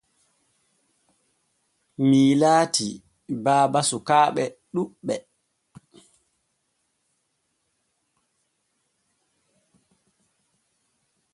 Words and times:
Mii 2.07 2.31
laati 2.41 2.87
baba 3.43 3.79
sukaaɓe 3.89 4.43
ɗuɓɓe. 4.73 5.15